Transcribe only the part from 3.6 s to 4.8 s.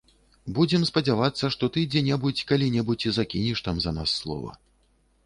там за нас слова.